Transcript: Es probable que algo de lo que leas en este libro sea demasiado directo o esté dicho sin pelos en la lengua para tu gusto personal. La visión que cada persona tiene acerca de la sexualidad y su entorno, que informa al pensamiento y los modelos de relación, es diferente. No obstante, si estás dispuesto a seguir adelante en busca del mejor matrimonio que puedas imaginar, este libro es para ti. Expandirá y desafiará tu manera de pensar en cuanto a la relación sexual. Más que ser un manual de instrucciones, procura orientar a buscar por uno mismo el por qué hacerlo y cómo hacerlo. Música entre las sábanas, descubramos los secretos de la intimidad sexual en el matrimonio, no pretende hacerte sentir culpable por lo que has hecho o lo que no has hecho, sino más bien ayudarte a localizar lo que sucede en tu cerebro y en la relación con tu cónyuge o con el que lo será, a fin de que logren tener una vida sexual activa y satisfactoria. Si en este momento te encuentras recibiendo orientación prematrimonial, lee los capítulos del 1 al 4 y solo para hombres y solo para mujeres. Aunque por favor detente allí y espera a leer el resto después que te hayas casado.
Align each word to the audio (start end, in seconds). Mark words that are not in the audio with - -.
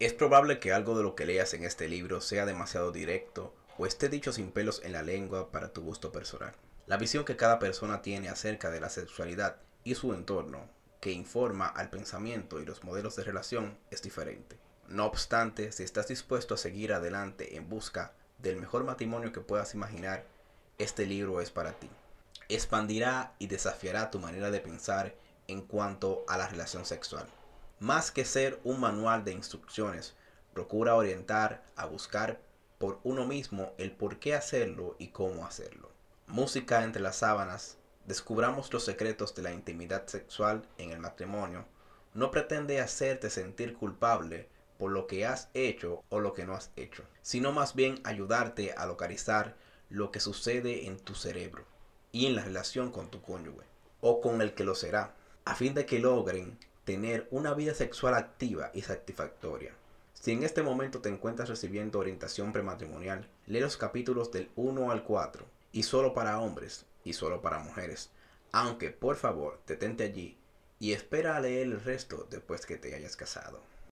Es 0.00 0.14
probable 0.14 0.60
que 0.60 0.72
algo 0.72 0.96
de 0.96 1.02
lo 1.02 1.14
que 1.14 1.26
leas 1.26 1.52
en 1.52 1.62
este 1.62 1.86
libro 1.86 2.22
sea 2.22 2.46
demasiado 2.46 2.90
directo 2.90 3.54
o 3.76 3.84
esté 3.84 4.08
dicho 4.08 4.32
sin 4.32 4.50
pelos 4.50 4.80
en 4.82 4.92
la 4.92 5.02
lengua 5.02 5.52
para 5.52 5.74
tu 5.74 5.82
gusto 5.82 6.10
personal. 6.10 6.54
La 6.86 6.96
visión 6.96 7.26
que 7.26 7.36
cada 7.36 7.58
persona 7.58 8.00
tiene 8.00 8.30
acerca 8.30 8.70
de 8.70 8.80
la 8.80 8.88
sexualidad 8.88 9.56
y 9.84 9.96
su 9.96 10.14
entorno, 10.14 10.70
que 11.02 11.12
informa 11.12 11.66
al 11.66 11.90
pensamiento 11.90 12.62
y 12.62 12.64
los 12.64 12.82
modelos 12.82 13.14
de 13.16 13.24
relación, 13.24 13.76
es 13.90 14.00
diferente. 14.00 14.58
No 14.88 15.04
obstante, 15.04 15.70
si 15.70 15.82
estás 15.82 16.08
dispuesto 16.08 16.54
a 16.54 16.56
seguir 16.56 16.94
adelante 16.94 17.56
en 17.56 17.68
busca 17.68 18.14
del 18.38 18.56
mejor 18.56 18.84
matrimonio 18.84 19.32
que 19.32 19.42
puedas 19.42 19.74
imaginar, 19.74 20.24
este 20.78 21.04
libro 21.04 21.42
es 21.42 21.50
para 21.50 21.72
ti. 21.72 21.90
Expandirá 22.48 23.34
y 23.38 23.48
desafiará 23.48 24.10
tu 24.10 24.18
manera 24.18 24.50
de 24.50 24.60
pensar 24.60 25.14
en 25.46 25.60
cuanto 25.60 26.24
a 26.26 26.38
la 26.38 26.48
relación 26.48 26.86
sexual. 26.86 27.26
Más 27.80 28.10
que 28.10 28.26
ser 28.26 28.60
un 28.62 28.78
manual 28.78 29.24
de 29.24 29.32
instrucciones, 29.32 30.14
procura 30.52 30.96
orientar 30.96 31.64
a 31.76 31.86
buscar 31.86 32.38
por 32.76 33.00
uno 33.04 33.26
mismo 33.26 33.72
el 33.78 33.90
por 33.90 34.18
qué 34.18 34.34
hacerlo 34.34 34.96
y 34.98 35.08
cómo 35.08 35.46
hacerlo. 35.46 35.90
Música 36.26 36.84
entre 36.84 37.00
las 37.00 37.16
sábanas, 37.16 37.78
descubramos 38.04 38.70
los 38.70 38.84
secretos 38.84 39.34
de 39.34 39.40
la 39.40 39.52
intimidad 39.52 40.06
sexual 40.08 40.68
en 40.76 40.90
el 40.90 40.98
matrimonio, 40.98 41.64
no 42.12 42.30
pretende 42.30 42.82
hacerte 42.82 43.30
sentir 43.30 43.72
culpable 43.72 44.50
por 44.78 44.92
lo 44.92 45.06
que 45.06 45.24
has 45.24 45.48
hecho 45.54 46.04
o 46.10 46.20
lo 46.20 46.34
que 46.34 46.44
no 46.44 46.52
has 46.52 46.72
hecho, 46.76 47.04
sino 47.22 47.50
más 47.50 47.74
bien 47.74 47.98
ayudarte 48.04 48.74
a 48.76 48.84
localizar 48.84 49.56
lo 49.88 50.10
que 50.10 50.20
sucede 50.20 50.86
en 50.86 50.98
tu 50.98 51.14
cerebro 51.14 51.64
y 52.12 52.26
en 52.26 52.36
la 52.36 52.44
relación 52.44 52.92
con 52.92 53.10
tu 53.10 53.22
cónyuge 53.22 53.64
o 54.02 54.20
con 54.20 54.42
el 54.42 54.52
que 54.52 54.64
lo 54.64 54.74
será, 54.74 55.14
a 55.46 55.54
fin 55.54 55.72
de 55.72 55.86
que 55.86 55.98
logren 55.98 56.58
tener 56.90 57.28
una 57.30 57.54
vida 57.54 57.72
sexual 57.72 58.14
activa 58.14 58.72
y 58.74 58.82
satisfactoria. 58.82 59.72
Si 60.12 60.32
en 60.32 60.42
este 60.42 60.64
momento 60.64 61.00
te 61.00 61.08
encuentras 61.08 61.48
recibiendo 61.48 62.00
orientación 62.00 62.52
prematrimonial, 62.52 63.28
lee 63.46 63.60
los 63.60 63.76
capítulos 63.76 64.32
del 64.32 64.50
1 64.56 64.90
al 64.90 65.04
4 65.04 65.44
y 65.70 65.84
solo 65.84 66.14
para 66.14 66.40
hombres 66.40 66.86
y 67.04 67.12
solo 67.12 67.42
para 67.42 67.60
mujeres. 67.60 68.10
Aunque 68.50 68.90
por 68.90 69.14
favor 69.14 69.60
detente 69.68 70.02
allí 70.02 70.36
y 70.80 70.92
espera 70.92 71.36
a 71.36 71.40
leer 71.40 71.68
el 71.68 71.80
resto 71.80 72.26
después 72.28 72.66
que 72.66 72.76
te 72.76 72.92
hayas 72.92 73.16
casado. 73.16 73.60